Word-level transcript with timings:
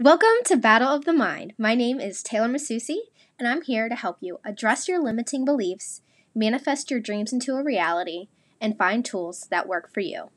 Welcome 0.00 0.42
to 0.46 0.56
Battle 0.56 0.88
of 0.88 1.04
the 1.04 1.12
Mind. 1.12 1.54
My 1.56 1.76
name 1.76 2.00
is 2.00 2.20
Taylor 2.20 2.48
Masusi, 2.48 2.96
and 3.38 3.46
I'm 3.46 3.62
here 3.62 3.88
to 3.88 3.94
help 3.94 4.16
you 4.20 4.40
address 4.44 4.88
your 4.88 5.00
limiting 5.00 5.44
beliefs, 5.44 6.02
manifest 6.34 6.90
your 6.90 6.98
dreams 6.98 7.32
into 7.32 7.54
a 7.54 7.62
reality, 7.62 8.26
and 8.60 8.76
find 8.76 9.04
tools 9.04 9.46
that 9.52 9.68
work 9.68 9.94
for 9.94 10.00
you. 10.00 10.30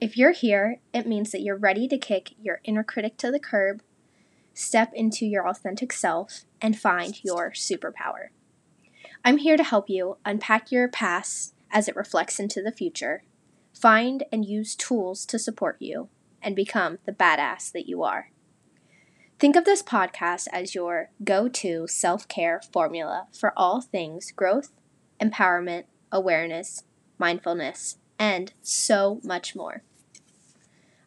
If 0.00 0.16
you're 0.16 0.30
here, 0.30 0.78
it 0.94 1.04
means 1.04 1.32
that 1.32 1.40
you're 1.40 1.56
ready 1.56 1.88
to 1.88 1.98
kick 1.98 2.34
your 2.40 2.60
inner 2.62 2.84
critic 2.84 3.16
to 3.16 3.32
the 3.32 3.40
curb, 3.40 3.82
step 4.54 4.92
into 4.94 5.26
your 5.26 5.48
authentic 5.48 5.92
self, 5.92 6.44
and 6.62 6.78
find 6.78 7.24
your 7.24 7.50
superpower. 7.50 8.28
I'm 9.24 9.38
here 9.38 9.56
to 9.56 9.64
help 9.64 9.90
you 9.90 10.18
unpack 10.24 10.70
your 10.70 10.86
past 10.86 11.54
as 11.72 11.88
it 11.88 11.96
reflects 11.96 12.38
into 12.38 12.62
the 12.62 12.70
future, 12.70 13.24
find 13.74 14.22
and 14.30 14.44
use 14.44 14.76
tools 14.76 15.26
to 15.26 15.40
support 15.40 15.76
you, 15.80 16.08
and 16.40 16.54
become 16.54 16.98
the 17.04 17.12
badass 17.12 17.72
that 17.72 17.88
you 17.88 18.04
are. 18.04 18.30
Think 19.38 19.54
of 19.54 19.66
this 19.66 19.82
podcast 19.82 20.46
as 20.50 20.74
your 20.74 21.10
go 21.22 21.46
to 21.46 21.86
self 21.86 22.26
care 22.26 22.62
formula 22.72 23.26
for 23.38 23.52
all 23.54 23.82
things 23.82 24.32
growth, 24.32 24.72
empowerment, 25.20 25.84
awareness, 26.10 26.84
mindfulness, 27.18 27.98
and 28.18 28.54
so 28.62 29.20
much 29.22 29.54
more. 29.54 29.82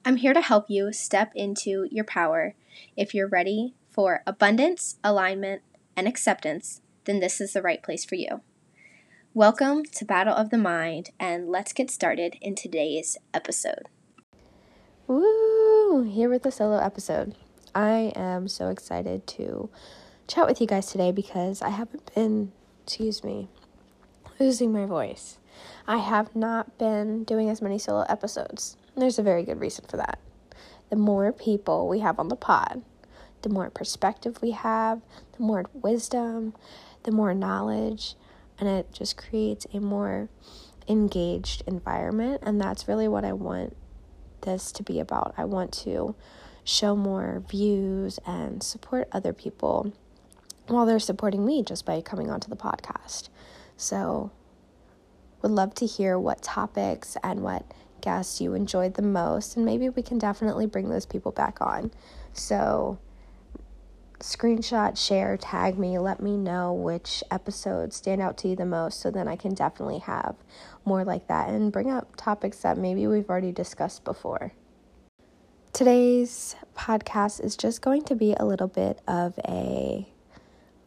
I'm 0.05 0.17
here 0.17 0.35
to 0.35 0.41
help 0.41 0.69
you 0.69 0.93
step 0.93 1.31
into 1.33 1.87
your 1.89 2.03
power. 2.03 2.53
If 2.95 3.15
you're 3.15 3.27
ready 3.27 3.73
for 3.89 4.21
abundance, 4.27 4.97
alignment, 5.03 5.63
and 5.97 6.07
acceptance, 6.07 6.81
then 7.05 7.21
this 7.21 7.41
is 7.41 7.53
the 7.53 7.63
right 7.63 7.81
place 7.81 8.05
for 8.05 8.13
you. 8.13 8.41
Welcome 9.33 9.85
to 9.85 10.05
Battle 10.05 10.35
of 10.35 10.51
the 10.51 10.59
Mind, 10.59 11.09
and 11.19 11.49
let's 11.49 11.73
get 11.73 11.89
started 11.89 12.35
in 12.41 12.53
today's 12.53 13.17
episode. 13.33 13.87
Woo! 15.07 16.03
Here 16.03 16.29
with 16.29 16.43
the 16.43 16.51
solo 16.51 16.77
episode. 16.77 17.33
I 17.75 18.11
am 18.15 18.47
so 18.47 18.69
excited 18.69 19.27
to 19.27 19.69
chat 20.27 20.47
with 20.47 20.61
you 20.61 20.67
guys 20.67 20.87
today 20.87 21.11
because 21.11 21.61
I 21.61 21.69
haven't 21.69 22.13
been, 22.13 22.51
excuse 22.83 23.23
me, 23.23 23.49
losing 24.39 24.71
my 24.71 24.85
voice. 24.85 25.37
I 25.87 25.97
have 25.97 26.35
not 26.35 26.77
been 26.77 27.23
doing 27.23 27.49
as 27.49 27.61
many 27.61 27.77
solo 27.77 28.05
episodes. 28.09 28.77
There's 28.95 29.19
a 29.19 29.23
very 29.23 29.43
good 29.43 29.59
reason 29.59 29.85
for 29.87 29.97
that. 29.97 30.19
The 30.89 30.95
more 30.95 31.31
people 31.31 31.87
we 31.87 31.99
have 31.99 32.19
on 32.19 32.29
the 32.29 32.35
pod, 32.35 32.81
the 33.41 33.49
more 33.49 33.69
perspective 33.69 34.41
we 34.41 34.51
have, 34.51 35.01
the 35.37 35.43
more 35.43 35.65
wisdom, 35.73 36.55
the 37.03 37.11
more 37.11 37.33
knowledge, 37.33 38.15
and 38.59 38.67
it 38.67 38.91
just 38.91 39.17
creates 39.17 39.65
a 39.73 39.79
more 39.79 40.29
engaged 40.87 41.63
environment. 41.67 42.41
And 42.45 42.59
that's 42.59 42.87
really 42.87 43.07
what 43.07 43.23
I 43.23 43.33
want 43.33 43.75
this 44.41 44.71
to 44.73 44.83
be 44.83 44.99
about. 44.99 45.33
I 45.37 45.45
want 45.45 45.71
to 45.83 46.15
show 46.69 46.95
more 46.95 47.43
views 47.49 48.19
and 48.25 48.61
support 48.61 49.07
other 49.11 49.33
people 49.33 49.91
while 50.67 50.85
they're 50.85 50.99
supporting 50.99 51.45
me 51.45 51.63
just 51.63 51.85
by 51.85 51.99
coming 51.99 52.29
onto 52.29 52.47
the 52.47 52.55
podcast. 52.55 53.29
So, 53.75 54.31
would 55.41 55.51
love 55.51 55.73
to 55.75 55.85
hear 55.85 56.19
what 56.19 56.41
topics 56.41 57.17
and 57.23 57.41
what 57.41 57.65
guests 58.01 58.39
you 58.39 58.53
enjoyed 58.53 58.93
the 58.93 59.01
most, 59.01 59.55
and 59.55 59.65
maybe 59.65 59.89
we 59.89 60.03
can 60.03 60.19
definitely 60.19 60.67
bring 60.67 60.89
those 60.89 61.05
people 61.05 61.31
back 61.31 61.59
on. 61.59 61.91
So, 62.33 62.99
screenshot, 64.19 64.97
share, 64.97 65.37
tag 65.37 65.79
me, 65.79 65.97
let 65.97 66.21
me 66.21 66.37
know 66.37 66.73
which 66.73 67.23
episodes 67.31 67.95
stand 67.95 68.21
out 68.21 68.37
to 68.37 68.49
you 68.49 68.55
the 68.55 68.65
most 68.65 68.99
so 68.99 69.09
then 69.09 69.27
I 69.27 69.37
can 69.37 69.53
definitely 69.53 69.99
have 69.99 70.35
more 70.85 71.03
like 71.03 71.27
that 71.27 71.49
and 71.49 71.71
bring 71.71 71.89
up 71.89 72.15
topics 72.15 72.59
that 72.59 72.77
maybe 72.77 73.07
we've 73.07 73.29
already 73.29 73.51
discussed 73.51 74.03
before. 74.03 74.53
Today's 75.71 76.55
podcast 76.75 77.41
is 77.41 77.55
just 77.55 77.81
going 77.81 78.01
to 78.05 78.15
be 78.15 78.33
a 78.33 78.43
little 78.43 78.67
bit 78.67 78.99
of 79.07 79.39
a 79.47 80.07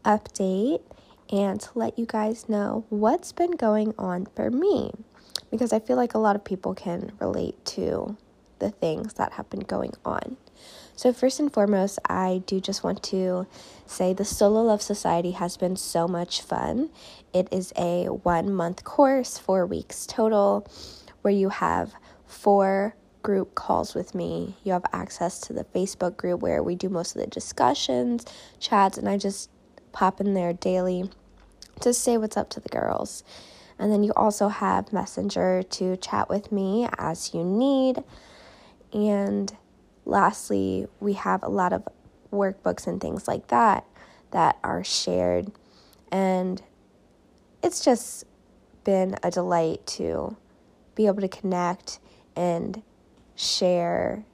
update 0.04 0.82
and 1.30 1.60
to 1.60 1.70
let 1.74 1.98
you 1.98 2.04
guys 2.04 2.48
know 2.48 2.84
what's 2.90 3.32
been 3.32 3.52
going 3.52 3.94
on 3.96 4.26
for 4.36 4.50
me 4.50 4.90
because 5.50 5.72
I 5.72 5.78
feel 5.78 5.96
like 5.96 6.14
a 6.14 6.18
lot 6.18 6.36
of 6.36 6.44
people 6.44 6.74
can 6.74 7.12
relate 7.20 7.64
to 7.66 8.18
the 8.58 8.70
things 8.70 9.14
that 9.14 9.32
have 9.34 9.48
been 9.48 9.60
going 9.60 9.92
on. 10.04 10.36
So, 10.94 11.12
first 11.12 11.40
and 11.40 11.50
foremost, 11.50 11.98
I 12.08 12.42
do 12.46 12.60
just 12.60 12.84
want 12.84 13.02
to 13.04 13.46
say 13.86 14.12
the 14.12 14.24
Solo 14.24 14.62
Love 14.62 14.82
Society 14.82 15.30
has 15.30 15.56
been 15.56 15.76
so 15.76 16.06
much 16.06 16.42
fun. 16.42 16.90
It 17.32 17.48
is 17.50 17.72
a 17.78 18.06
one 18.06 18.52
month 18.52 18.84
course, 18.84 19.38
four 19.38 19.64
weeks 19.64 20.06
total, 20.06 20.66
where 21.22 21.32
you 21.32 21.48
have 21.48 21.94
four 22.26 22.94
group 23.22 23.54
calls 23.54 23.94
with 23.94 24.14
me. 24.14 24.56
You 24.64 24.72
have 24.72 24.84
access 24.92 25.40
to 25.42 25.52
the 25.52 25.64
Facebook 25.64 26.16
group 26.16 26.40
where 26.40 26.62
we 26.62 26.74
do 26.74 26.88
most 26.88 27.14
of 27.16 27.22
the 27.22 27.28
discussions, 27.28 28.24
chats, 28.58 28.98
and 28.98 29.08
I 29.08 29.18
just 29.18 29.50
pop 29.92 30.20
in 30.20 30.34
there 30.34 30.52
daily 30.52 31.10
to 31.80 31.92
say 31.92 32.16
what's 32.16 32.36
up 32.36 32.50
to 32.50 32.60
the 32.60 32.68
girls. 32.68 33.24
And 33.78 33.92
then 33.92 34.04
you 34.04 34.12
also 34.14 34.48
have 34.48 34.92
Messenger 34.92 35.62
to 35.62 35.96
chat 35.96 36.28
with 36.28 36.52
me 36.52 36.88
as 36.98 37.34
you 37.34 37.44
need. 37.44 38.02
And 38.92 39.56
lastly, 40.04 40.86
we 41.00 41.14
have 41.14 41.42
a 41.42 41.48
lot 41.48 41.72
of 41.72 41.86
workbooks 42.32 42.86
and 42.86 43.00
things 43.00 43.26
like 43.26 43.48
that 43.48 43.84
that 44.30 44.58
are 44.62 44.84
shared. 44.84 45.50
And 46.10 46.62
it's 47.62 47.84
just 47.84 48.24
been 48.84 49.16
a 49.22 49.30
delight 49.30 49.86
to 49.86 50.36
be 50.94 51.06
able 51.06 51.20
to 51.20 51.28
connect 51.28 51.98
and 52.36 52.82
share 53.36 54.24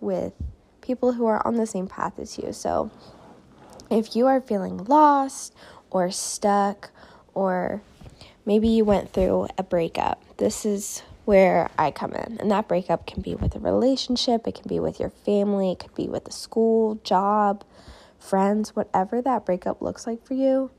with 0.00 0.32
people 0.80 1.12
who 1.12 1.26
are 1.26 1.46
on 1.46 1.56
the 1.56 1.66
same 1.66 1.86
path 1.86 2.18
as 2.18 2.38
you. 2.38 2.52
So 2.52 2.90
if 3.90 4.16
you 4.16 4.26
are 4.26 4.40
feeling 4.40 4.84
lost 4.84 5.54
or 5.90 6.10
stuck, 6.10 6.90
or 7.34 7.82
maybe 8.46 8.68
you 8.68 8.84
went 8.84 9.12
through 9.12 9.48
a 9.58 9.62
breakup, 9.62 10.22
this 10.38 10.64
is 10.64 11.02
where 11.24 11.70
I 11.78 11.90
come 11.90 12.12
in. 12.12 12.38
And 12.40 12.50
that 12.50 12.66
breakup 12.66 13.06
can 13.06 13.22
be 13.22 13.34
with 13.34 13.54
a 13.54 13.60
relationship, 13.60 14.46
it 14.46 14.54
can 14.54 14.68
be 14.68 14.80
with 14.80 14.98
your 14.98 15.10
family, 15.10 15.72
it 15.72 15.78
could 15.78 15.94
be 15.94 16.08
with 16.08 16.26
a 16.26 16.32
school, 16.32 16.96
job, 17.04 17.64
friends, 18.18 18.74
whatever 18.74 19.22
that 19.22 19.46
breakup 19.46 19.80
looks 19.80 20.06
like 20.06 20.24
for 20.24 20.34
you. 20.34 20.70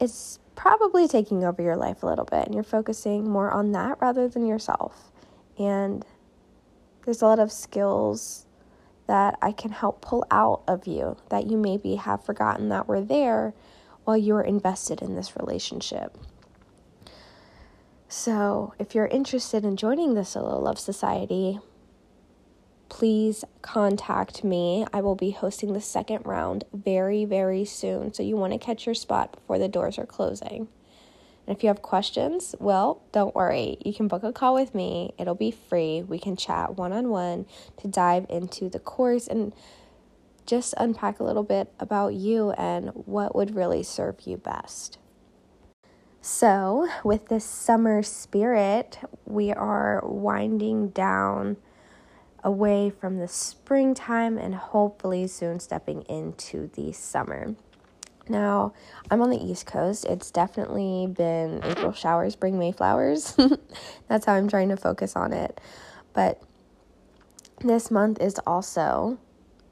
It's 0.00 0.38
probably 0.54 1.08
taking 1.08 1.44
over 1.44 1.62
your 1.62 1.76
life 1.76 2.02
a 2.02 2.06
little 2.06 2.24
bit, 2.24 2.46
and 2.46 2.54
you're 2.54 2.64
focusing 2.64 3.28
more 3.28 3.50
on 3.50 3.72
that 3.72 3.98
rather 4.00 4.28
than 4.28 4.46
yourself. 4.46 5.10
And 5.58 6.04
there's 7.04 7.22
a 7.22 7.26
lot 7.26 7.38
of 7.38 7.52
skills 7.52 8.46
that 9.06 9.38
I 9.42 9.52
can 9.52 9.72
help 9.72 10.00
pull 10.00 10.24
out 10.30 10.62
of 10.68 10.86
you 10.86 11.16
that 11.28 11.46
you 11.46 11.56
maybe 11.56 11.96
have 11.96 12.24
forgotten 12.24 12.68
that 12.68 12.86
were 12.86 13.00
there 13.00 13.54
while 14.04 14.16
you 14.16 14.34
were 14.34 14.42
invested 14.42 15.02
in 15.02 15.14
this 15.14 15.36
relationship. 15.36 16.16
So, 18.08 18.74
if 18.78 18.94
you're 18.94 19.06
interested 19.06 19.64
in 19.64 19.76
joining 19.76 20.14
the 20.14 20.24
Solo 20.24 20.60
Love 20.60 20.78
Society, 20.78 21.60
please 22.90 23.42
contact 23.62 24.44
me. 24.44 24.84
I 24.92 25.00
will 25.00 25.14
be 25.14 25.30
hosting 25.30 25.72
the 25.72 25.80
second 25.80 26.26
round 26.26 26.64
very, 26.74 27.24
very 27.24 27.64
soon. 27.64 28.12
So, 28.12 28.22
you 28.22 28.36
want 28.36 28.52
to 28.52 28.58
catch 28.58 28.84
your 28.84 28.94
spot 28.94 29.32
before 29.32 29.58
the 29.58 29.68
doors 29.68 29.98
are 29.98 30.04
closing. 30.04 30.68
And 31.46 31.56
if 31.56 31.62
you 31.62 31.68
have 31.68 31.82
questions, 31.82 32.54
well, 32.60 33.02
don't 33.12 33.34
worry. 33.34 33.78
You 33.84 33.92
can 33.92 34.08
book 34.08 34.22
a 34.22 34.32
call 34.32 34.54
with 34.54 34.74
me. 34.74 35.12
It'll 35.18 35.34
be 35.34 35.50
free. 35.50 36.02
We 36.02 36.18
can 36.18 36.36
chat 36.36 36.76
one 36.76 36.92
on 36.92 37.08
one 37.08 37.46
to 37.78 37.88
dive 37.88 38.26
into 38.28 38.68
the 38.68 38.78
course 38.78 39.26
and 39.26 39.52
just 40.46 40.74
unpack 40.76 41.20
a 41.20 41.24
little 41.24 41.42
bit 41.42 41.72
about 41.78 42.14
you 42.14 42.50
and 42.52 42.90
what 42.90 43.34
would 43.34 43.54
really 43.54 43.82
serve 43.82 44.20
you 44.24 44.36
best. 44.36 44.98
So, 46.20 46.88
with 47.02 47.26
this 47.28 47.44
summer 47.44 48.02
spirit, 48.04 48.98
we 49.24 49.50
are 49.52 50.00
winding 50.06 50.90
down 50.90 51.56
away 52.44 52.90
from 52.90 53.18
the 53.18 53.26
springtime 53.26 54.38
and 54.38 54.54
hopefully 54.54 55.26
soon 55.26 55.58
stepping 55.58 56.02
into 56.02 56.70
the 56.74 56.92
summer. 56.92 57.56
Now, 58.28 58.72
I'm 59.10 59.20
on 59.20 59.30
the 59.30 59.42
East 59.42 59.66
Coast. 59.66 60.04
It's 60.04 60.30
definitely 60.30 61.06
been 61.08 61.60
April 61.64 61.92
showers 61.92 62.36
bring 62.36 62.58
May 62.58 62.72
flowers. 62.72 63.36
That's 64.08 64.26
how 64.26 64.34
I'm 64.34 64.48
trying 64.48 64.68
to 64.68 64.76
focus 64.76 65.16
on 65.16 65.32
it. 65.32 65.60
But 66.12 66.40
this 67.60 67.90
month 67.90 68.20
is 68.20 68.38
also 68.46 69.18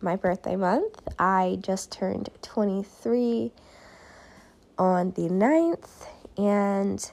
my 0.00 0.17
birthday 0.17 0.56
month. 0.56 1.00
I 1.19 1.58
just 1.61 1.93
turned 1.93 2.31
23 2.43 3.52
on 4.79 5.11
the 5.12 5.23
9th, 5.23 6.06
and 6.38 7.12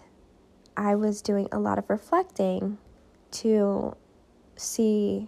I 0.75 0.95
was 0.95 1.21
doing 1.21 1.49
a 1.51 1.59
lot 1.59 1.77
of 1.77 1.89
reflecting 1.89 2.77
to 3.31 3.95
see 4.55 5.27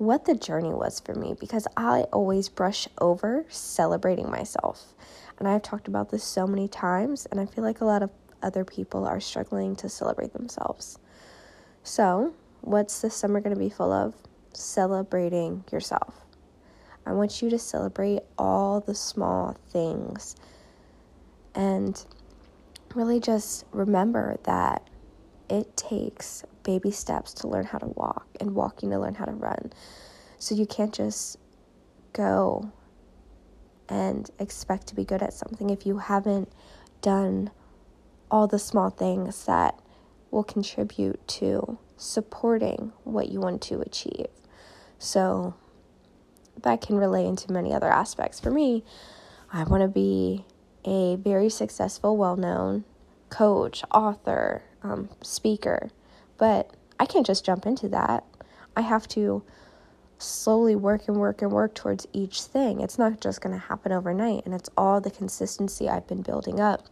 what 0.00 0.24
the 0.24 0.34
journey 0.34 0.72
was 0.72 0.98
for 0.98 1.14
me 1.14 1.34
because 1.38 1.66
I 1.76 2.06
always 2.10 2.48
brush 2.48 2.88
over 3.02 3.44
celebrating 3.50 4.30
myself. 4.30 4.94
And 5.38 5.46
I've 5.46 5.60
talked 5.60 5.88
about 5.88 6.10
this 6.10 6.24
so 6.24 6.46
many 6.46 6.68
times, 6.68 7.26
and 7.26 7.38
I 7.38 7.44
feel 7.44 7.62
like 7.62 7.82
a 7.82 7.84
lot 7.84 8.02
of 8.02 8.08
other 8.42 8.64
people 8.64 9.06
are 9.06 9.20
struggling 9.20 9.76
to 9.76 9.90
celebrate 9.90 10.32
themselves. 10.32 10.98
So, 11.82 12.32
what's 12.62 13.02
this 13.02 13.14
summer 13.14 13.42
going 13.42 13.54
to 13.54 13.60
be 13.60 13.68
full 13.68 13.92
of? 13.92 14.14
Celebrating 14.54 15.64
yourself. 15.70 16.14
I 17.04 17.12
want 17.12 17.42
you 17.42 17.50
to 17.50 17.58
celebrate 17.58 18.20
all 18.38 18.80
the 18.80 18.94
small 18.94 19.54
things 19.68 20.34
and 21.54 22.02
really 22.94 23.20
just 23.20 23.66
remember 23.70 24.38
that 24.44 24.88
it 25.50 25.76
takes 25.76 26.42
baby 26.62 26.90
steps 26.90 27.32
to 27.34 27.48
learn 27.48 27.64
how 27.64 27.78
to 27.78 27.88
walk 27.88 28.26
and 28.40 28.54
walking 28.54 28.90
to 28.90 28.98
learn 28.98 29.14
how 29.14 29.24
to 29.24 29.32
run. 29.32 29.72
So 30.38 30.54
you 30.54 30.66
can't 30.66 30.92
just 30.92 31.36
go 32.12 32.70
and 33.88 34.30
expect 34.38 34.86
to 34.88 34.94
be 34.94 35.04
good 35.04 35.22
at 35.22 35.32
something 35.32 35.70
if 35.70 35.84
you 35.84 35.98
haven't 35.98 36.50
done 37.02 37.50
all 38.30 38.46
the 38.46 38.58
small 38.58 38.90
things 38.90 39.44
that 39.46 39.78
will 40.30 40.44
contribute 40.44 41.26
to 41.26 41.78
supporting 41.96 42.92
what 43.04 43.28
you 43.28 43.40
want 43.40 43.60
to 43.62 43.80
achieve. 43.80 44.28
So 44.98 45.54
that 46.62 46.80
can 46.80 46.96
relate 46.96 47.26
into 47.26 47.52
many 47.52 47.72
other 47.72 47.90
aspects. 47.90 48.38
For 48.38 48.50
me, 48.50 48.84
I 49.52 49.64
want 49.64 49.82
to 49.82 49.88
be 49.88 50.44
a 50.84 51.16
very 51.16 51.50
successful, 51.50 52.16
well 52.16 52.36
known 52.36 52.84
coach, 53.28 53.82
author, 53.92 54.62
um, 54.82 55.08
speaker, 55.22 55.90
but 56.40 56.70
I 56.98 57.04
can't 57.04 57.26
just 57.26 57.44
jump 57.44 57.66
into 57.66 57.86
that. 57.90 58.24
I 58.74 58.80
have 58.80 59.06
to 59.08 59.44
slowly 60.16 60.74
work 60.74 61.06
and 61.06 61.18
work 61.18 61.42
and 61.42 61.52
work 61.52 61.74
towards 61.74 62.06
each 62.14 62.40
thing. 62.40 62.80
It's 62.80 62.98
not 62.98 63.20
just 63.20 63.42
going 63.42 63.52
to 63.52 63.66
happen 63.66 63.92
overnight, 63.92 64.46
and 64.46 64.54
it's 64.54 64.70
all 64.74 65.02
the 65.02 65.10
consistency 65.10 65.88
I've 65.88 66.08
been 66.08 66.22
building 66.22 66.58
up 66.58 66.86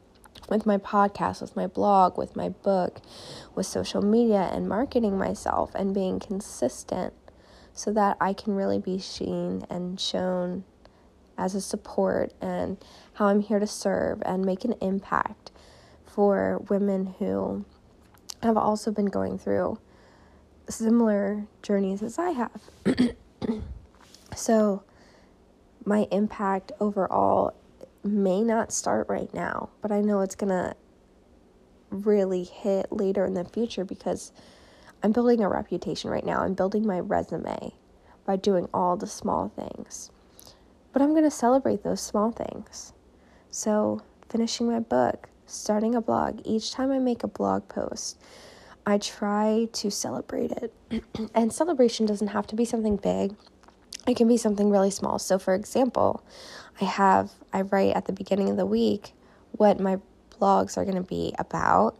with 0.50 0.66
my 0.66 0.76
podcast, 0.76 1.40
with 1.40 1.56
my 1.56 1.66
blog, 1.66 2.18
with 2.18 2.36
my 2.36 2.50
book, 2.50 3.00
with 3.54 3.64
social 3.64 4.02
media, 4.02 4.50
and 4.52 4.68
marketing 4.68 5.16
myself 5.16 5.74
and 5.74 5.94
being 5.94 6.20
consistent 6.20 7.14
so 7.72 7.90
that 7.94 8.18
I 8.20 8.34
can 8.34 8.54
really 8.54 8.78
be 8.78 8.98
seen 8.98 9.64
and 9.70 9.98
shown 9.98 10.64
as 11.38 11.54
a 11.54 11.60
support 11.62 12.34
and 12.42 12.76
how 13.14 13.28
I'm 13.28 13.40
here 13.40 13.60
to 13.60 13.66
serve 13.66 14.22
and 14.26 14.44
make 14.44 14.66
an 14.66 14.74
impact 14.82 15.52
for 16.04 16.58
women 16.68 17.14
who 17.18 17.64
have 18.42 18.56
also 18.56 18.90
been 18.90 19.06
going 19.06 19.38
through 19.38 19.78
similar 20.68 21.46
journeys 21.62 22.02
as 22.02 22.18
I 22.18 22.30
have. 22.30 22.62
so, 24.34 24.82
my 25.84 26.06
impact 26.10 26.72
overall 26.80 27.54
may 28.04 28.42
not 28.42 28.72
start 28.72 29.08
right 29.08 29.32
now, 29.32 29.70
but 29.80 29.90
I 29.90 30.00
know 30.00 30.20
it's 30.20 30.34
going 30.34 30.50
to 30.50 30.74
really 31.90 32.44
hit 32.44 32.92
later 32.92 33.24
in 33.24 33.34
the 33.34 33.44
future 33.44 33.84
because 33.84 34.32
I'm 35.02 35.12
building 35.12 35.42
a 35.42 35.48
reputation 35.48 36.10
right 36.10 36.24
now. 36.24 36.40
I'm 36.40 36.54
building 36.54 36.86
my 36.86 37.00
resume 37.00 37.72
by 38.24 38.36
doing 38.36 38.68
all 38.74 38.96
the 38.96 39.06
small 39.06 39.48
things. 39.48 40.10
But 40.92 41.02
I'm 41.02 41.10
going 41.10 41.24
to 41.24 41.30
celebrate 41.30 41.82
those 41.82 42.00
small 42.00 42.30
things. 42.30 42.92
So, 43.50 44.02
finishing 44.28 44.70
my 44.70 44.80
book, 44.80 45.28
starting 45.48 45.94
a 45.94 46.00
blog, 46.00 46.40
each 46.44 46.72
time 46.72 46.92
I 46.92 46.98
make 46.98 47.24
a 47.24 47.28
blog 47.28 47.68
post, 47.68 48.18
I 48.86 48.98
try 48.98 49.68
to 49.72 49.90
celebrate 49.90 50.52
it. 50.52 50.72
and 51.34 51.52
celebration 51.52 52.06
doesn't 52.06 52.28
have 52.28 52.46
to 52.48 52.56
be 52.56 52.64
something 52.64 52.96
big, 52.96 53.34
it 54.06 54.16
can 54.16 54.28
be 54.28 54.36
something 54.36 54.70
really 54.70 54.90
small. 54.90 55.18
So, 55.18 55.38
for 55.38 55.54
example, 55.54 56.22
I 56.80 56.84
have, 56.84 57.32
I 57.52 57.62
write 57.62 57.94
at 57.94 58.06
the 58.06 58.12
beginning 58.12 58.48
of 58.48 58.56
the 58.56 58.64
week 58.64 59.12
what 59.52 59.80
my 59.80 59.98
blogs 60.30 60.76
are 60.76 60.84
going 60.84 60.96
to 60.96 61.02
be 61.02 61.34
about. 61.38 61.96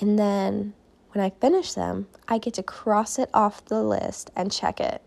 And 0.00 0.18
then 0.18 0.74
when 1.12 1.24
I 1.24 1.30
finish 1.40 1.72
them, 1.72 2.08
I 2.28 2.38
get 2.38 2.54
to 2.54 2.62
cross 2.62 3.18
it 3.18 3.30
off 3.32 3.64
the 3.64 3.82
list 3.82 4.30
and 4.36 4.52
check 4.52 4.80
it. 4.80 5.02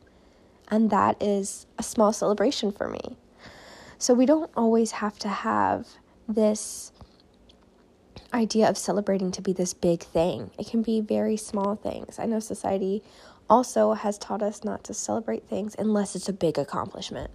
And 0.69 0.89
that 0.89 1.21
is 1.21 1.67
a 1.77 1.83
small 1.83 2.13
celebration 2.13 2.71
for 2.71 2.87
me. 2.87 3.17
So 3.97 4.13
we 4.13 4.25
don't 4.25 4.49
always 4.55 4.91
have 4.91 5.19
to 5.19 5.27
have 5.27 5.87
this 6.27 6.91
idea 8.33 8.69
of 8.69 8.77
celebrating 8.77 9.31
to 9.31 9.41
be 9.41 9.53
this 9.53 9.73
big 9.73 10.03
thing. 10.03 10.51
It 10.57 10.67
can 10.67 10.81
be 10.81 11.01
very 11.01 11.37
small 11.37 11.75
things. 11.75 12.19
I 12.19 12.25
know 12.25 12.39
society 12.39 13.03
also 13.49 13.93
has 13.93 14.17
taught 14.17 14.41
us 14.41 14.63
not 14.63 14.83
to 14.85 14.93
celebrate 14.93 15.47
things 15.47 15.75
unless 15.77 16.15
it's 16.15 16.29
a 16.29 16.33
big 16.33 16.57
accomplishment. 16.57 17.31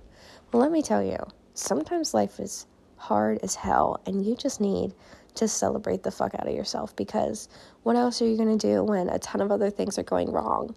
Well, 0.53 0.63
let 0.63 0.73
me 0.73 0.83
tell 0.83 1.03
you, 1.03 1.19
sometimes 1.55 2.15
life 2.15 2.41
is 2.41 2.67
hard 2.97 3.39
as 3.43 3.55
hell 3.55 4.01
and 4.07 4.25
you 4.25 4.35
just 4.35 4.61
need 4.61 4.95
to 5.35 5.47
celebrate 5.47 6.03
the 6.03 6.11
fuck 6.11 6.35
out 6.35 6.49
of 6.49 6.55
yourself 6.55 6.97
because 6.97 7.49
what 7.83 7.97
else 7.97 8.23
are 8.23 8.27
you 8.27 8.37
going 8.37 8.57
to 8.59 8.67
do 8.67 8.83
when 8.83 9.09
a 9.09 9.19
ton 9.19 9.43
of 9.43 9.53
other 9.53 9.71
things 9.71 9.99
are 9.99 10.03
going 10.03 10.33
wrong? 10.33 10.75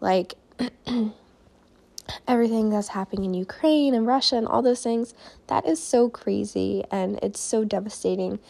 Like 0.00 0.34
everything 2.28 2.70
that's 2.70 2.88
happening 2.88 3.24
in 3.26 3.34
Ukraine 3.34 3.94
and 3.94 4.06
Russia 4.06 4.36
and 4.36 4.48
all 4.48 4.62
those 4.62 4.82
things, 4.82 5.14
that 5.46 5.64
is 5.66 5.80
so 5.80 6.08
crazy 6.08 6.84
and 6.90 7.18
it's 7.22 7.40
so 7.40 7.64
devastating 7.64 8.40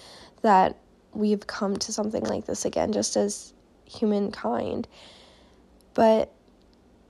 that 0.40 0.76
we've 1.14 1.46
come 1.46 1.76
to 1.76 1.92
something 1.92 2.24
like 2.24 2.46
this 2.46 2.64
again 2.64 2.92
just 2.92 3.16
as 3.16 3.52
humankind. 3.84 4.88
But 5.94 6.32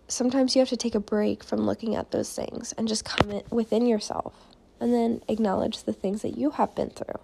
sometimes 0.08 0.54
you 0.54 0.60
have 0.60 0.68
to 0.68 0.76
take 0.76 0.94
a 0.94 1.00
break 1.00 1.42
from 1.42 1.60
looking 1.60 1.94
at 1.94 2.10
those 2.10 2.34
things 2.34 2.72
and 2.72 2.86
just 2.86 3.04
come 3.04 3.42
within 3.50 3.86
yourself 3.86 4.34
and 4.80 4.92
then 4.92 5.22
acknowledge 5.28 5.84
the 5.84 5.92
things 5.92 6.22
that 6.22 6.36
you 6.36 6.50
have 6.50 6.74
been 6.74 6.90
through. 6.90 7.20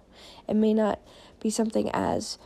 It 0.47 0.55
may 0.55 0.73
not 0.73 0.99
be 1.39 1.49
something 1.49 1.89
as 1.91 2.37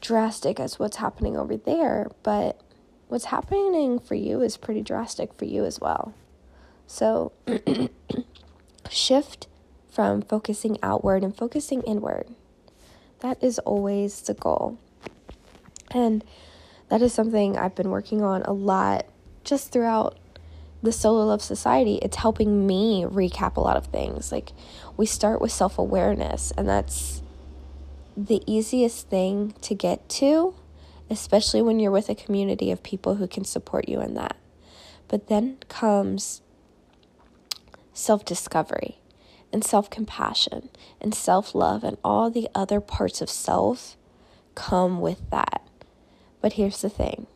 drastic 0.00 0.60
as 0.60 0.78
what's 0.78 0.96
happening 0.96 1.36
over 1.36 1.56
there, 1.56 2.10
but 2.22 2.60
what's 3.08 3.26
happening 3.26 3.98
for 3.98 4.14
you 4.14 4.40
is 4.40 4.56
pretty 4.56 4.82
drastic 4.82 5.34
for 5.34 5.44
you 5.44 5.64
as 5.64 5.80
well. 5.80 6.14
So 6.86 7.32
shift 8.90 9.48
from 9.90 10.22
focusing 10.22 10.78
outward 10.82 11.22
and 11.22 11.36
focusing 11.36 11.82
inward. 11.82 12.28
That 13.24 13.42
is 13.42 13.58
always 13.60 14.20
the 14.20 14.34
goal. 14.34 14.76
And 15.92 16.22
that 16.90 17.00
is 17.00 17.14
something 17.14 17.56
I've 17.56 17.74
been 17.74 17.88
working 17.88 18.20
on 18.20 18.42
a 18.42 18.52
lot 18.52 19.06
just 19.44 19.72
throughout 19.72 20.18
the 20.82 20.92
solo 20.92 21.24
love 21.24 21.40
society. 21.40 21.98
It's 22.02 22.18
helping 22.18 22.66
me 22.66 23.04
recap 23.04 23.56
a 23.56 23.62
lot 23.62 23.78
of 23.78 23.86
things. 23.86 24.30
Like 24.30 24.52
we 24.98 25.06
start 25.06 25.40
with 25.40 25.52
self-awareness 25.52 26.52
and 26.58 26.68
that's 26.68 27.22
the 28.14 28.42
easiest 28.46 29.08
thing 29.08 29.54
to 29.62 29.74
get 29.74 30.06
to 30.20 30.54
especially 31.08 31.62
when 31.62 31.80
you're 31.80 31.90
with 31.90 32.10
a 32.10 32.14
community 32.14 32.70
of 32.70 32.82
people 32.82 33.14
who 33.14 33.26
can 33.26 33.44
support 33.44 33.88
you 33.88 34.00
in 34.02 34.14
that. 34.14 34.36
But 35.08 35.28
then 35.28 35.56
comes 35.70 36.42
self-discovery 37.94 38.98
and 39.54 39.64
self-compassion 39.64 40.68
and 41.00 41.14
self-love 41.14 41.84
and 41.84 41.96
all 42.04 42.28
the 42.28 42.48
other 42.56 42.80
parts 42.80 43.20
of 43.20 43.30
self 43.30 43.96
come 44.56 45.00
with 45.00 45.30
that. 45.30 45.62
But 46.42 46.54
here's 46.54 46.82
the 46.82 46.90
thing. 46.90 47.28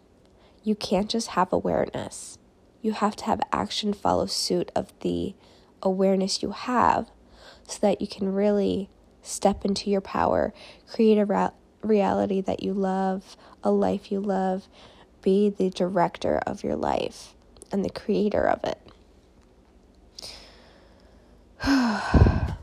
You 0.64 0.74
can't 0.74 1.08
just 1.08 1.28
have 1.28 1.52
awareness. 1.52 2.36
You 2.82 2.92
have 2.92 3.14
to 3.16 3.24
have 3.24 3.40
action 3.52 3.94
follow 3.94 4.26
suit 4.26 4.72
of 4.74 4.92
the 5.00 5.34
awareness 5.80 6.42
you 6.42 6.50
have 6.50 7.08
so 7.68 7.78
that 7.82 8.00
you 8.00 8.08
can 8.08 8.34
really 8.34 8.90
step 9.22 9.64
into 9.64 9.88
your 9.88 10.00
power, 10.00 10.52
create 10.92 11.18
a 11.18 11.24
ra- 11.24 11.52
reality 11.82 12.40
that 12.40 12.64
you 12.64 12.74
love, 12.74 13.36
a 13.62 13.70
life 13.70 14.10
you 14.10 14.20
love, 14.20 14.68
be 15.22 15.48
the 15.50 15.70
director 15.70 16.38
of 16.46 16.64
your 16.64 16.76
life 16.76 17.34
and 17.70 17.84
the 17.84 17.90
creator 17.90 18.48
of 18.48 18.64
it. 18.64 18.78
I 21.62 22.56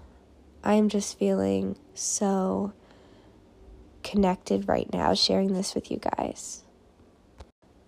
am 0.63 0.87
just 0.87 1.19
feeling 1.19 1.77
so 1.93 2.71
connected 4.03 4.67
right 4.67 4.91
now 4.93 5.13
sharing 5.13 5.53
this 5.53 5.75
with 5.75 5.91
you 5.91 5.97
guys. 5.97 6.63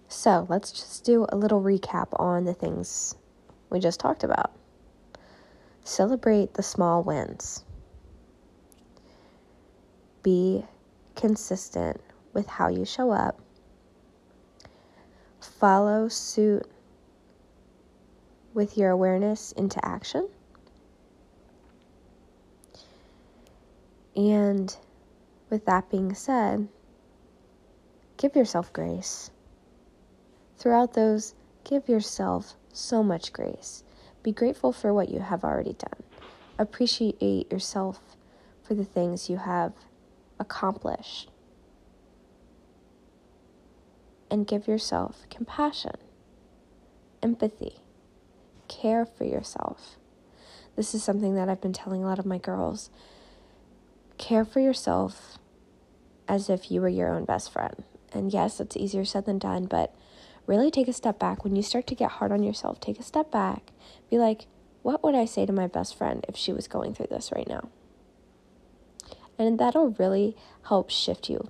So 0.10 0.46
let's 0.50 0.72
just 0.72 1.06
do 1.06 1.26
a 1.30 1.38
little 1.38 1.62
recap 1.62 2.08
on 2.20 2.44
the 2.44 2.54
things 2.54 3.16
we 3.70 3.80
just 3.80 4.00
talked 4.00 4.24
about. 4.24 4.52
Celebrate 5.84 6.56
the 6.56 6.64
small 6.64 7.04
wins. 7.04 7.64
Be 10.24 10.66
consistent 11.16 12.02
with 12.34 12.48
how 12.48 12.68
you 12.68 12.84
show 12.84 13.12
up. 13.12 13.40
Follow 15.40 16.10
suit 16.10 16.68
with 18.54 18.78
your 18.78 18.92
awareness 18.92 19.54
into 19.54 19.84
action. 19.86 20.28
And 24.18 24.76
with 25.52 25.66
that 25.66 25.90
being 25.92 26.16
said, 26.16 26.68
give 28.18 28.36
yourself 28.36 28.74
grace. 28.74 29.30
Throughout 30.58 30.94
those, 30.94 31.36
give 31.64 31.88
yourself 31.88 32.56
so 32.74 33.04
much 33.04 33.32
grace. 33.32 33.84
Be 34.24 34.32
grateful 34.32 34.74
for 34.74 34.92
what 34.92 35.10
you 35.10 35.20
have 35.20 35.44
already 35.44 35.74
done. 35.74 36.04
Appreciate 36.58 37.52
yourself 37.52 38.18
for 38.64 38.74
the 38.74 38.84
things 38.84 39.30
you 39.30 39.38
have 39.38 39.74
accomplished. 40.40 41.30
And 44.32 44.48
give 44.48 44.68
yourself 44.68 45.26
compassion, 45.30 45.96
empathy, 47.22 47.76
care 48.68 49.06
for 49.06 49.26
yourself. 49.26 49.98
This 50.76 50.96
is 50.96 51.04
something 51.04 51.36
that 51.36 51.48
I've 51.48 51.62
been 51.62 51.72
telling 51.72 52.04
a 52.04 52.08
lot 52.08 52.20
of 52.20 52.26
my 52.26 52.40
girls. 52.40 52.90
Care 54.18 54.46
for 54.46 54.60
yourself 54.60 55.38
as 56.28 56.50
if 56.50 56.72
you 56.72 56.82
were 56.82 56.90
your 56.90 57.10
own 57.10 57.26
best 57.26 57.52
friend. 57.52 57.84
And 58.14 58.32
yes, 58.32 58.60
it's 58.60 58.78
easier 58.78 59.06
said 59.06 59.26
than 59.26 59.38
done, 59.38 59.66
but 59.66 59.94
really 60.46 60.72
take 60.72 60.88
a 60.88 60.94
step 60.94 61.20
back. 61.20 61.44
When 61.44 61.56
you 61.56 61.62
start 61.62 61.88
to 61.88 61.96
get 61.96 62.12
hard 62.12 62.32
on 62.32 62.44
yourself, 62.44 62.80
take 62.80 63.00
a 63.00 63.04
step 63.04 63.32
back. 63.32 63.72
Be 64.10 64.18
like, 64.18 64.48
what 64.82 65.04
would 65.04 65.16
I 65.16 65.26
say 65.26 65.46
to 65.46 65.54
my 65.54 65.68
best 65.68 65.98
friend 65.98 66.26
if 66.28 66.36
she 66.36 66.54
was 66.54 66.68
going 66.68 66.94
through 66.94 67.08
this 67.10 67.32
right 67.36 67.48
now? 67.48 67.70
And 69.38 69.60
that'll 69.60 69.92
really 69.92 70.36
help 70.64 70.90
shift 70.90 71.30
you 71.30 71.50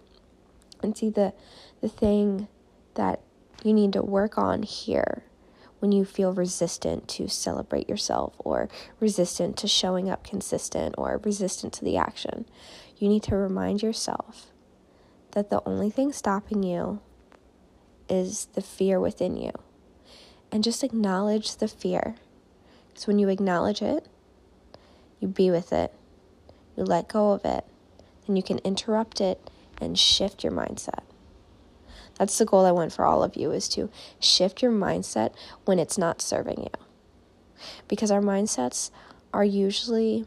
and 0.84 0.98
see 0.98 1.10
the 1.10 1.34
the 1.82 1.88
thing 1.88 2.48
that 2.96 3.22
you 3.64 3.74
need 3.74 3.94
to 3.94 4.02
work 4.02 4.38
on 4.38 4.64
here 4.64 5.24
when 5.80 5.92
you 5.92 6.06
feel 6.06 6.34
resistant 6.34 7.08
to 7.08 7.28
celebrate 7.28 7.88
yourself 7.88 8.34
or 8.40 8.70
resistant 9.00 9.58
to 9.58 9.68
showing 9.68 10.10
up 10.10 10.24
consistent 10.24 10.96
or 10.98 11.22
resistant 11.24 11.74
to 11.74 11.86
the 11.86 11.98
action. 11.98 12.46
You 12.98 13.10
need 13.10 13.24
to 13.24 13.36
remind 13.36 13.84
yourself 13.84 14.48
that 15.32 15.50
the 15.50 15.62
only 15.68 15.90
thing 15.90 16.12
stopping 16.12 16.64
you 16.64 17.00
is 18.10 18.48
the 18.54 18.62
fear 18.62 19.00
within 19.00 19.38
you. 19.38 19.52
And 20.52 20.64
just 20.64 20.84
acknowledge 20.84 21.58
the 21.58 21.68
fear. 21.68 22.16
So 22.96 23.08
when 23.08 23.20
you 23.20 23.30
acknowledge 23.30 23.82
it, 23.82 24.08
you 25.20 25.28
be 25.28 25.52
with 25.52 25.74
it, 25.74 25.94
you 26.76 26.84
let 26.84 27.08
go 27.08 27.32
of 27.32 27.44
it, 27.46 27.66
then 28.26 28.36
you 28.36 28.44
can 28.44 28.60
interrupt 28.60 29.22
it 29.22 29.50
and 29.80 30.00
shift 30.00 30.44
your 30.44 30.54
mindset. 30.54 31.04
That's 32.18 32.38
the 32.38 32.46
goal 32.46 32.66
I 32.66 32.72
want 32.72 32.94
for 32.94 33.06
all 33.06 33.24
of 33.24 33.36
you 33.36 33.52
is 33.52 33.68
to 33.70 33.90
shift 34.20 34.62
your 34.62 34.72
mindset 34.72 35.34
when 35.66 35.80
it's 35.80 35.98
not 35.98 36.22
serving 36.22 36.62
you. 36.62 37.64
Because 37.88 38.12
our 38.12 38.22
mindsets 38.22 38.92
are 39.34 39.44
usually 39.44 40.26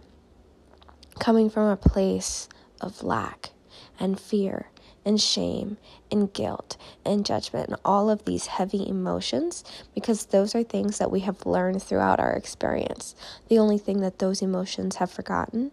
coming 1.19 1.51
from 1.51 1.69
a 1.69 1.77
place 1.77 2.49
of 2.81 3.03
lack 3.03 3.51
and 3.99 4.19
fear 4.19 4.71
and 5.05 5.21
shame 5.21 5.77
and 6.11 6.33
guilt 6.33 6.77
and 7.05 7.25
judgment 7.25 7.69
and 7.69 7.79
all 7.85 8.11
of 8.11 8.25
these 8.25 8.47
heavy 8.47 8.87
emotions 8.89 9.65
because 9.95 10.27
those 10.27 10.55
are 10.55 10.63
things 10.63 10.99
that 10.99 11.11
we 11.11 11.21
have 11.21 11.47
learned 11.47 11.83
throughout 11.83 12.21
our 12.21 12.33
experience. 12.33 13.15
The 13.49 13.59
only 13.59 13.79
thing 13.79 14.01
that 14.01 14.19
those 14.19 14.43
emotions 14.43 14.97
have 14.97 15.11
forgotten 15.11 15.73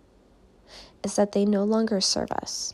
is 1.04 1.16
that 1.16 1.32
they 1.32 1.46
no 1.46 1.64
longer 1.64 2.02
serve 2.02 2.32
us. 2.32 2.74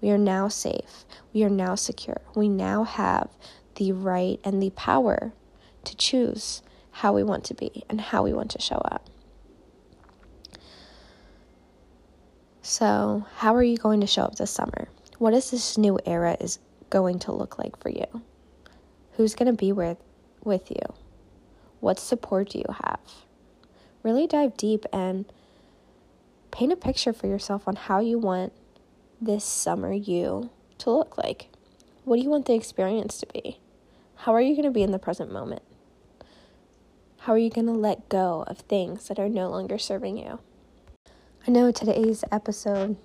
We 0.00 0.10
are 0.10 0.18
now 0.18 0.48
safe. 0.48 1.04
We 1.32 1.42
are 1.44 1.50
now 1.50 1.74
secure. 1.74 2.20
We 2.34 2.48
now 2.48 2.84
have 2.84 3.30
the 3.74 3.92
right 3.92 4.38
and 4.44 4.62
the 4.62 4.70
power 4.70 5.32
to 5.84 5.96
choose 5.96 6.62
how 6.90 7.12
we 7.12 7.22
want 7.22 7.44
to 7.44 7.54
be 7.54 7.84
and 7.88 8.00
how 8.00 8.22
we 8.22 8.32
want 8.32 8.50
to 8.52 8.60
show 8.60 8.76
up. 8.76 9.08
So, 12.62 13.24
how 13.36 13.54
are 13.54 13.62
you 13.62 13.78
going 13.78 14.00
to 14.02 14.06
show 14.06 14.22
up 14.22 14.34
this 14.34 14.50
summer? 14.50 14.88
What 15.18 15.32
is 15.32 15.50
this 15.50 15.78
new 15.78 15.98
era 16.04 16.36
is 16.38 16.58
going 16.90 17.18
to 17.20 17.32
look 17.32 17.58
like 17.58 17.80
for 17.80 17.88
you? 17.88 18.22
Who's 19.12 19.34
going 19.34 19.46
to 19.46 19.56
be 19.56 19.72
with 19.72 19.96
with 20.44 20.70
you? 20.70 20.94
What 21.80 21.98
support 21.98 22.50
do 22.50 22.58
you 22.58 22.74
have? 22.84 23.00
Really 24.02 24.26
dive 24.26 24.56
deep 24.56 24.84
and 24.92 25.24
paint 26.50 26.72
a 26.72 26.76
picture 26.76 27.12
for 27.12 27.26
yourself 27.26 27.66
on 27.66 27.76
how 27.76 28.00
you 28.00 28.18
want 28.18 28.52
this 29.20 29.44
summer 29.44 29.92
you 29.92 30.50
to 30.78 30.90
look 30.90 31.18
like? 31.18 31.48
What 32.04 32.16
do 32.16 32.22
you 32.22 32.30
want 32.30 32.46
the 32.46 32.54
experience 32.54 33.18
to 33.18 33.26
be? 33.26 33.58
How 34.16 34.32
are 34.32 34.40
you 34.40 34.54
going 34.54 34.64
to 34.64 34.70
be 34.70 34.82
in 34.82 34.92
the 34.92 34.98
present 34.98 35.32
moment? 35.32 35.62
How 37.18 37.32
are 37.32 37.38
you 37.38 37.50
going 37.50 37.66
to 37.66 37.72
let 37.72 38.08
go 38.08 38.44
of 38.46 38.58
things 38.58 39.08
that 39.08 39.18
are 39.18 39.28
no 39.28 39.50
longer 39.50 39.78
serving 39.78 40.18
you? 40.18 40.38
I 41.46 41.50
know 41.50 41.70
today's 41.70 42.24
episode 42.30 42.96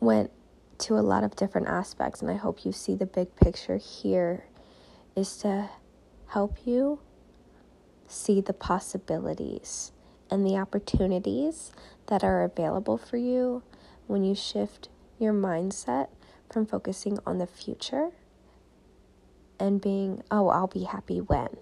went 0.00 0.30
to 0.78 0.96
a 0.96 1.00
lot 1.00 1.24
of 1.24 1.34
different 1.34 1.66
aspects, 1.66 2.22
and 2.22 2.30
I 2.30 2.34
hope 2.34 2.64
you 2.64 2.72
see 2.72 2.94
the 2.94 3.06
big 3.06 3.34
picture 3.36 3.78
here 3.78 4.44
is 5.16 5.36
to 5.38 5.70
help 6.28 6.58
you 6.64 7.00
see 8.06 8.40
the 8.40 8.52
possibilities 8.52 9.92
and 10.30 10.46
the 10.46 10.56
opportunities 10.56 11.72
that 12.06 12.22
are 12.22 12.42
available 12.42 12.96
for 12.96 13.16
you 13.16 13.62
when 14.08 14.24
you 14.24 14.34
shift 14.34 14.88
your 15.18 15.32
mindset 15.32 16.08
from 16.50 16.66
focusing 16.66 17.18
on 17.24 17.38
the 17.38 17.46
future 17.46 18.10
and 19.60 19.80
being, 19.80 20.22
oh, 20.30 20.48
I'll 20.48 20.66
be 20.66 20.84
happy 20.84 21.20
when, 21.20 21.56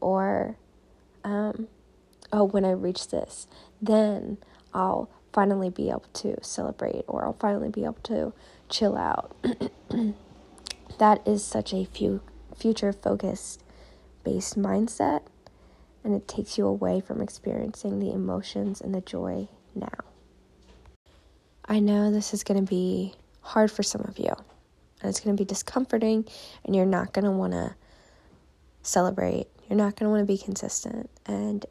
or, 0.00 0.56
um, 1.24 1.68
oh, 2.32 2.44
when 2.44 2.64
I 2.64 2.72
reach 2.72 3.08
this, 3.08 3.46
then 3.80 4.38
I'll 4.72 5.10
finally 5.32 5.70
be 5.70 5.88
able 5.88 6.04
to 6.12 6.36
celebrate 6.42 7.04
or 7.08 7.24
I'll 7.24 7.32
finally 7.32 7.70
be 7.70 7.84
able 7.84 7.98
to 8.04 8.32
chill 8.68 8.96
out. 8.96 9.34
that 10.98 11.26
is 11.26 11.44
such 11.44 11.72
a 11.72 11.84
few 11.84 12.20
future 12.56 12.92
focused 12.92 13.64
based 14.22 14.56
mindset 14.58 15.22
and 16.04 16.14
it 16.14 16.28
takes 16.28 16.56
you 16.56 16.66
away 16.66 17.00
from 17.00 17.20
experiencing 17.20 17.98
the 17.98 18.12
emotions 18.12 18.80
and 18.80 18.94
the 18.94 19.00
joy 19.00 19.48
now. 19.74 20.13
I 21.66 21.80
know 21.80 22.10
this 22.10 22.34
is 22.34 22.44
going 22.44 22.62
to 22.62 22.68
be 22.68 23.14
hard 23.40 23.70
for 23.70 23.82
some 23.82 24.02
of 24.02 24.18
you, 24.18 24.28
and 25.00 25.08
it's 25.08 25.20
going 25.20 25.34
to 25.34 25.40
be 25.40 25.46
discomforting, 25.46 26.26
and 26.64 26.76
you're 26.76 26.84
not 26.84 27.12
going 27.12 27.24
to 27.24 27.30
want 27.30 27.52
to 27.54 27.74
celebrate. 28.82 29.46
You're 29.68 29.78
not 29.78 29.96
going 29.96 30.06
to 30.06 30.10
want 30.10 30.20
to 30.20 30.26
be 30.26 30.36
consistent, 30.36 31.08
and 31.24 31.64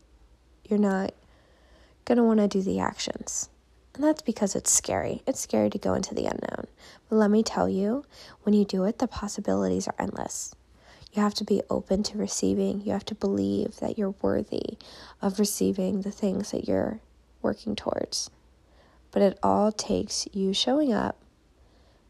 you're 0.68 0.80
not 0.80 1.14
going 2.06 2.18
to 2.18 2.24
want 2.24 2.40
to 2.40 2.48
do 2.48 2.64
the 2.64 2.80
actions. 2.80 3.50
And 3.94 4.04
that's 4.04 4.24
because 4.24 4.56
it's 4.56 4.72
scary. 4.72 5.22
It's 5.28 5.40
scary 5.40 5.70
to 5.70 5.78
go 5.78 5.94
into 5.94 6.16
the 6.16 6.26
unknown. 6.26 6.66
But 7.08 7.18
let 7.18 7.30
me 7.30 7.44
tell 7.44 7.70
you, 7.70 8.04
when 8.42 8.56
you 8.56 8.66
do 8.66 8.86
it, 8.86 8.98
the 8.98 9.08
possibilities 9.08 9.88
are 9.88 9.96
endless. 10.00 10.56
You 11.12 11.22
have 11.22 11.36
to 11.36 11.44
be 11.44 11.62
open 11.70 12.02
to 12.04 12.18
receiving. 12.18 12.82
You 12.82 12.94
have 12.94 13.06
to 13.06 13.16
believe 13.16 13.78
that 13.80 14.00
you're 14.00 14.16
worthy 14.24 14.80
of 15.22 15.38
receiving 15.38 16.02
the 16.02 16.12
things 16.12 16.50
that 16.50 16.68
you're 16.68 17.00
working 17.44 17.76
towards. 17.76 18.32
But 19.14 19.22
it 19.22 19.40
all 19.42 19.72
takes 19.72 20.28
you 20.34 20.54
showing 20.54 20.92
up 20.92 21.18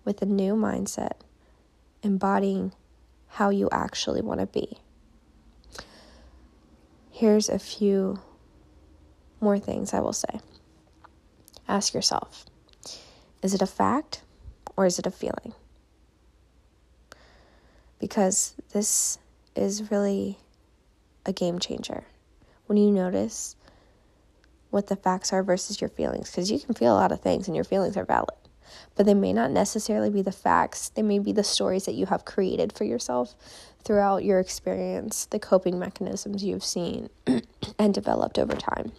with 0.05 0.21
a 0.23 0.25
new 0.25 0.55
mindset, 0.55 1.19
embodying 2.01 2.73
how 3.27 3.49
you 3.49 3.69
actually 3.71 4.21
want 4.21 4.39
to 4.39 4.47
be. 4.47 4.77
Here's 7.11 7.49
a 7.49 7.59
few 7.59 8.19
more 9.39 9.59
things 9.59 9.93
I 9.93 9.99
will 9.99 10.13
say. 10.13 10.39
Ask 11.67 11.93
yourself 11.93 12.45
is 13.41 13.53
it 13.53 13.61
a 13.61 13.67
fact 13.67 14.21
or 14.77 14.85
is 14.85 14.97
it 14.97 15.05
a 15.05 15.11
feeling? 15.11 15.53
Because 17.99 18.55
this 18.71 19.19
is 19.55 19.91
really 19.91 20.39
a 21.25 21.33
game 21.33 21.59
changer. 21.59 22.05
When 22.65 22.77
you 22.77 22.89
notice 22.89 23.55
what 24.73 24.87
the 24.87 24.95
facts 24.95 25.31
are 25.31 25.43
versus 25.43 25.79
your 25.79 25.89
feelings 25.89 26.31
because 26.31 26.51
you 26.51 26.59
can 26.59 26.73
feel 26.73 26.93
a 26.93 26.99
lot 26.99 27.11
of 27.11 27.21
things 27.21 27.47
and 27.47 27.55
your 27.55 27.63
feelings 27.63 27.95
are 27.95 28.05
valid. 28.05 28.35
But 28.95 29.05
they 29.05 29.13
may 29.13 29.31
not 29.31 29.51
necessarily 29.51 30.09
be 30.09 30.23
the 30.23 30.31
facts. 30.31 30.89
They 30.89 31.03
may 31.03 31.19
be 31.19 31.31
the 31.31 31.43
stories 31.43 31.85
that 31.85 31.93
you 31.93 32.07
have 32.07 32.25
created 32.25 32.73
for 32.73 32.83
yourself 32.83 33.35
throughout 33.83 34.23
your 34.23 34.39
experience 34.39 35.25
the 35.25 35.37
coping 35.37 35.77
mechanisms 35.77 36.43
you've 36.43 36.63
seen 36.63 37.09
and 37.79 37.93
developed 37.93 38.39
over 38.39 38.55
time. 38.55 38.93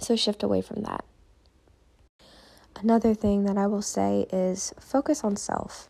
So 0.00 0.16
shift 0.16 0.42
away 0.42 0.60
from 0.60 0.82
that. 0.82 1.04
Another 2.76 3.14
thing 3.14 3.44
that 3.44 3.58
i 3.58 3.66
will 3.66 3.82
say 3.82 4.26
is 4.32 4.72
focus 4.78 5.24
on 5.24 5.36
self. 5.36 5.88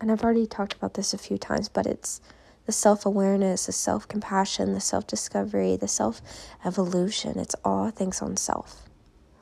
And 0.00 0.10
i've 0.10 0.22
already 0.22 0.46
talked 0.46 0.74
about 0.74 0.94
this 0.94 1.14
a 1.14 1.18
few 1.18 1.38
times 1.38 1.68
but 1.68 1.86
it's 1.86 2.20
the 2.66 2.72
self 2.72 3.06
awareness, 3.06 3.66
the 3.66 3.72
self 3.72 4.06
compassion, 4.08 4.74
the 4.74 4.80
self 4.80 5.06
discovery, 5.06 5.76
the 5.76 5.88
self 5.88 6.20
evolution. 6.64 7.38
It's 7.38 7.54
all 7.64 7.90
things 7.90 8.20
on 8.20 8.36
self. 8.36 8.82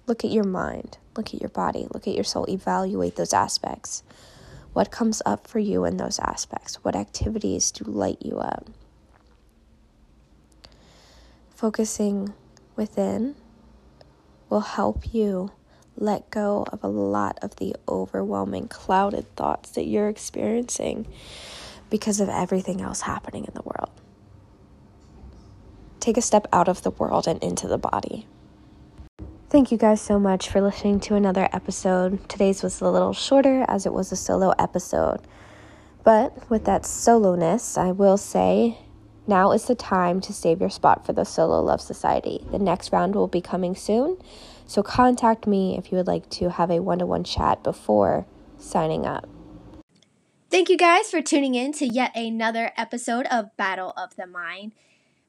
Look 0.06 0.24
at 0.24 0.30
your 0.30 0.44
mind, 0.44 0.98
look 1.16 1.34
at 1.34 1.40
your 1.40 1.48
body, 1.48 1.86
look 1.92 2.06
at 2.06 2.14
your 2.14 2.24
soul, 2.24 2.44
evaluate 2.48 3.16
those 3.16 3.32
aspects. 3.32 4.02
What 4.74 4.90
comes 4.90 5.22
up 5.24 5.46
for 5.46 5.58
you 5.58 5.84
in 5.84 5.96
those 5.96 6.18
aspects? 6.18 6.84
What 6.84 6.94
activities 6.94 7.70
do 7.70 7.84
light 7.84 8.18
you 8.20 8.38
up? 8.38 8.68
Focusing 11.54 12.34
within 12.76 13.36
will 14.50 14.60
help 14.60 15.14
you 15.14 15.52
let 15.96 16.28
go 16.30 16.66
of 16.72 16.82
a 16.82 16.88
lot 16.88 17.38
of 17.40 17.56
the 17.56 17.74
overwhelming, 17.88 18.68
clouded 18.68 19.34
thoughts 19.36 19.70
that 19.70 19.86
you're 19.86 20.08
experiencing 20.08 21.06
because 21.94 22.18
of 22.18 22.28
everything 22.28 22.80
else 22.80 23.02
happening 23.02 23.44
in 23.44 23.54
the 23.54 23.62
world. 23.62 23.88
Take 26.00 26.16
a 26.16 26.20
step 26.20 26.48
out 26.52 26.66
of 26.66 26.82
the 26.82 26.90
world 26.90 27.28
and 27.28 27.40
into 27.40 27.68
the 27.68 27.78
body. 27.78 28.26
Thank 29.48 29.70
you 29.70 29.78
guys 29.78 30.00
so 30.00 30.18
much 30.18 30.48
for 30.48 30.60
listening 30.60 30.98
to 31.06 31.14
another 31.14 31.48
episode. 31.52 32.28
Today's 32.28 32.64
was 32.64 32.80
a 32.80 32.90
little 32.90 33.12
shorter 33.12 33.64
as 33.68 33.86
it 33.86 33.92
was 33.92 34.10
a 34.10 34.16
solo 34.16 34.52
episode. 34.58 35.20
But 36.02 36.50
with 36.50 36.64
that 36.64 36.84
soloness, 36.84 37.78
I 37.78 37.92
will 37.92 38.16
say 38.16 38.76
Now 39.28 39.52
is 39.52 39.66
the 39.66 39.76
time 39.76 40.20
to 40.22 40.32
save 40.32 40.60
your 40.60 40.70
spot 40.70 41.06
for 41.06 41.12
the 41.12 41.22
Solo 41.22 41.62
Love 41.62 41.80
Society. 41.80 42.44
The 42.50 42.58
next 42.58 42.90
round 42.90 43.14
will 43.14 43.28
be 43.28 43.40
coming 43.40 43.76
soon, 43.76 44.18
so 44.66 44.82
contact 44.82 45.46
me 45.46 45.78
if 45.78 45.92
you 45.92 45.98
would 45.98 46.08
like 46.08 46.28
to 46.30 46.50
have 46.50 46.72
a 46.72 46.80
one 46.80 46.98
to 46.98 47.06
one 47.06 47.22
chat 47.22 47.62
before 47.62 48.26
signing 48.58 49.06
up. 49.06 49.28
Thank 50.54 50.68
you 50.68 50.76
guys 50.76 51.10
for 51.10 51.20
tuning 51.20 51.56
in 51.56 51.72
to 51.72 51.84
yet 51.84 52.14
another 52.14 52.70
episode 52.76 53.26
of 53.26 53.56
Battle 53.56 53.92
of 53.96 54.14
the 54.14 54.24
Mind. 54.24 54.70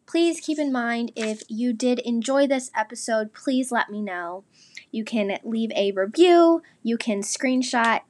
Please 0.05 0.39
keep 0.39 0.59
in 0.59 0.71
mind 0.71 1.11
if 1.15 1.41
you 1.47 1.73
did 1.73 1.97
enjoy 1.97 2.45
this 2.45 2.69
episode, 2.75 3.33
please 3.33 3.71
let 3.71 3.89
me 3.89 4.03
know. 4.03 4.43
You 4.91 5.03
can 5.03 5.39
leave 5.43 5.71
a 5.75 5.91
review, 5.93 6.61
you 6.83 6.95
can 6.99 7.21
screenshot 7.21 8.01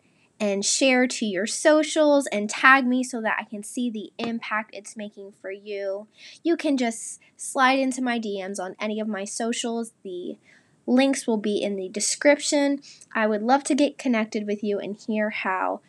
and 0.42 0.66
share 0.66 1.08
to 1.08 1.26
your 1.26 1.48
socials 1.48 2.28
and 2.34 2.50
tag 2.50 2.86
me 2.86 3.02
so 3.02 3.22
that 3.22 3.38
I 3.40 3.46
can 3.46 3.64
see 3.64 3.90
the 3.90 4.12
impact 4.18 4.76
it's 4.76 4.98
making 4.98 5.36
for 5.42 5.52
you. 5.52 6.08
You 6.44 6.58
can 6.58 6.76
just 6.76 7.22
slide 7.38 7.80
into 7.80 8.02
my 8.02 8.20
DMs 8.20 8.60
on 8.60 8.76
any 8.78 9.00
of 9.00 9.08
my 9.08 9.24
socials. 9.24 9.94
The 10.04 10.38
links 10.86 11.26
will 11.26 11.38
be 11.38 11.64
in 11.64 11.78
the 11.78 11.88
description. 11.88 12.82
I 13.16 13.26
would 13.26 13.42
love 13.42 13.64
to 13.64 13.74
get 13.74 13.98
connected 13.98 14.46
with 14.46 14.66
you 14.66 14.80
and 14.80 14.98
hear 14.98 15.30
how 15.30 15.80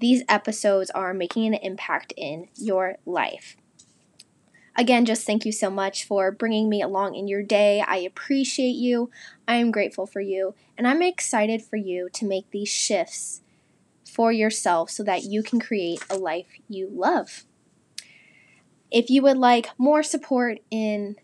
these 0.00 0.22
episodes 0.28 0.90
are 0.90 1.14
making 1.14 1.46
an 1.46 1.54
impact 1.54 2.12
in 2.16 2.48
your 2.56 2.96
life. 3.06 3.56
Again, 4.78 5.06
just 5.06 5.26
thank 5.26 5.46
you 5.46 5.52
so 5.52 5.70
much 5.70 6.04
for 6.04 6.30
bringing 6.30 6.68
me 6.68 6.82
along 6.82 7.14
in 7.14 7.28
your 7.28 7.42
day. 7.42 7.82
I 7.86 7.96
appreciate 7.96 8.76
you. 8.76 9.10
I 9.48 9.56
am 9.56 9.70
grateful 9.70 10.06
for 10.06 10.20
you. 10.20 10.54
And 10.76 10.86
I'm 10.86 11.00
excited 11.00 11.62
for 11.62 11.76
you 11.76 12.10
to 12.12 12.26
make 12.26 12.50
these 12.50 12.68
shifts 12.68 13.40
for 14.04 14.30
yourself 14.30 14.90
so 14.90 15.02
that 15.04 15.24
you 15.24 15.42
can 15.42 15.60
create 15.60 16.04
a 16.10 16.16
life 16.16 16.48
you 16.68 16.90
love. 16.92 17.44
If 18.90 19.08
you 19.08 19.22
would 19.22 19.38
like 19.38 19.70
more 19.78 20.02
support 20.02 20.58
in 20.70 21.16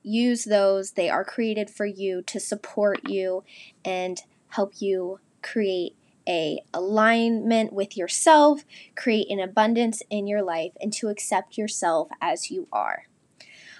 use 0.03 0.43
those. 0.43 0.91
They 0.91 1.09
are 1.09 1.23
created 1.23 1.71
for 1.71 1.87
you 1.87 2.21
to 2.23 2.39
support 2.39 3.09
you 3.09 3.43
and 3.83 4.21
help 4.49 4.73
you 4.79 5.19
create 5.41 5.95
a 6.29 6.61
alignment 6.73 7.73
with 7.73 7.97
yourself, 7.97 8.63
create 8.95 9.29
an 9.29 9.39
abundance 9.39 10.03
in 10.09 10.27
your 10.27 10.43
life 10.43 10.73
and 10.79 10.93
to 10.93 11.09
accept 11.09 11.57
yourself 11.57 12.09
as 12.21 12.51
you 12.51 12.67
are. 12.71 13.05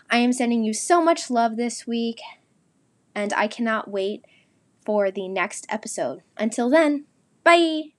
I 0.10 0.18
am 0.18 0.34
sending 0.34 0.64
you 0.64 0.74
so 0.74 1.02
much 1.02 1.30
love 1.30 1.56
this 1.56 1.86
week 1.86 2.20
and 3.14 3.32
I 3.34 3.48
cannot 3.48 3.92
wait 3.92 4.26
for 4.84 5.12
the 5.12 5.28
next 5.28 5.68
episode. 5.70 6.22
Until 6.38 6.70
then, 6.70 7.06
bye. 7.44 7.92